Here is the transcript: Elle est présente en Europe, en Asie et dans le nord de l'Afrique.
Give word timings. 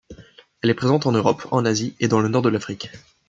Elle 0.63 0.71
est 0.71 0.73
présente 0.73 1.05
en 1.05 1.11
Europe, 1.11 1.45
en 1.51 1.63
Asie 1.63 1.95
et 1.99 2.07
dans 2.07 2.21
le 2.21 2.27
nord 2.27 2.41
de 2.41 2.49
l'Afrique. 2.49 2.89